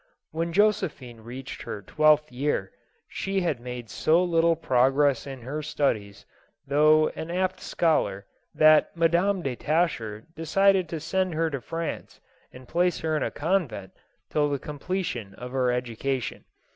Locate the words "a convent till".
13.21-14.49